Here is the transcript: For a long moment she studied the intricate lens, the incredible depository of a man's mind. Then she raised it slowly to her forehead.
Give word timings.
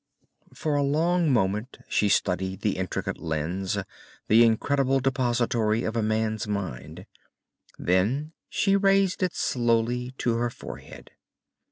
For 0.55 0.73
a 0.75 0.81
long 0.81 1.31
moment 1.31 1.77
she 1.87 2.09
studied 2.09 2.61
the 2.61 2.77
intricate 2.77 3.19
lens, 3.19 3.77
the 4.29 4.43
incredible 4.43 4.99
depository 4.99 5.83
of 5.83 5.95
a 5.95 6.01
man's 6.01 6.47
mind. 6.47 7.05
Then 7.77 8.33
she 8.49 8.75
raised 8.75 9.21
it 9.21 9.35
slowly 9.35 10.15
to 10.17 10.37
her 10.37 10.49
forehead. 10.49 11.11